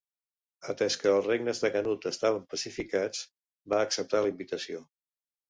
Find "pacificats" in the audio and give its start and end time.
2.55-3.21